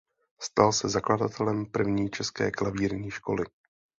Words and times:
Stal 0.41 0.73
se 0.73 0.89
zakladatelem 0.89 1.65
první 1.65 2.09
české 2.09 2.51
klavírní 2.51 3.11
školy. 3.11 3.45